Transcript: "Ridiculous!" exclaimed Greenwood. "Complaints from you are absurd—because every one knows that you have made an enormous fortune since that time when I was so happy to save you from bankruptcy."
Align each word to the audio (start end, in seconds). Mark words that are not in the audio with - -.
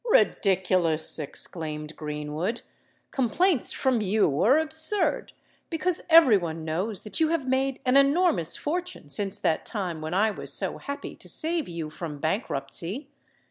"Ridiculous!" 0.09 1.19
exclaimed 1.19 1.95
Greenwood. 1.95 2.61
"Complaints 3.11 3.71
from 3.71 4.01
you 4.01 4.41
are 4.41 4.57
absurd—because 4.57 6.01
every 6.09 6.37
one 6.37 6.65
knows 6.65 7.03
that 7.03 7.19
you 7.19 7.27
have 7.27 7.47
made 7.47 7.79
an 7.85 7.95
enormous 7.95 8.57
fortune 8.57 9.09
since 9.09 9.37
that 9.37 9.63
time 9.63 10.01
when 10.01 10.15
I 10.15 10.31
was 10.31 10.51
so 10.51 10.79
happy 10.79 11.15
to 11.17 11.29
save 11.29 11.69
you 11.69 11.91
from 11.91 12.17
bankruptcy." 12.17 13.09